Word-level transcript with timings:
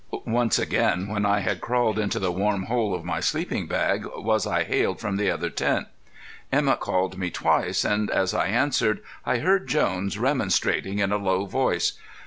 Once 0.25 0.57
again, 0.57 1.07
when 1.07 1.27
I 1.27 1.41
had 1.41 1.61
crawled 1.61 1.99
into 1.99 2.17
the 2.17 2.31
warm 2.31 2.63
hole 2.63 2.95
of 2.95 3.05
my 3.05 3.19
sleeping 3.19 3.67
bag, 3.67 4.03
was 4.15 4.47
I 4.47 4.63
hailed 4.63 4.99
from 4.99 5.15
the 5.17 5.29
other 5.29 5.51
tent. 5.51 5.89
Emett 6.51 6.79
called 6.79 7.19
me 7.19 7.29
twice, 7.29 7.85
and 7.85 8.09
as 8.09 8.33
I 8.33 8.47
answered, 8.47 9.01
I 9.27 9.37
heard 9.37 9.67
Jones 9.67 10.17
remonstrating 10.17 10.97
in 10.97 11.11
a 11.11 11.17
low 11.17 11.45
voice. 11.45 11.93